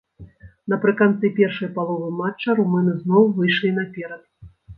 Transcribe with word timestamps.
Напрыканцы 0.71 1.29
першай 1.39 1.69
паловы 1.75 2.09
матча 2.23 2.57
румыны 2.61 2.97
зноў 3.03 3.23
выйшлі 3.37 3.71
наперад. 3.79 4.21